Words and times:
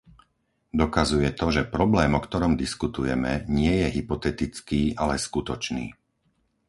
Dokazuje 0.81 1.29
to, 1.39 1.47
že 1.55 1.69
problém, 1.77 2.11
o 2.17 2.23
ktorom 2.25 2.53
diskutujeme, 2.63 3.31
nie 3.59 3.73
je 3.85 4.01
hypotetický, 4.01 4.81
ale 5.01 5.15
skutočný. 5.27 5.85